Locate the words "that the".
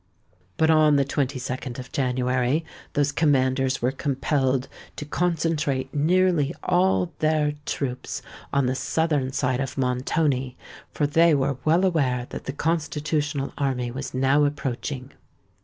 12.31-12.51